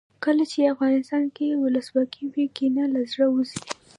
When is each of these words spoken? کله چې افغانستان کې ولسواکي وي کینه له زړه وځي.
کله 0.23 0.43
چې 0.51 0.71
افغانستان 0.73 1.23
کې 1.35 1.47
ولسواکي 1.61 2.23
وي 2.33 2.45
کینه 2.57 2.83
له 2.93 3.01
زړه 3.11 3.27
وځي. 3.31 3.61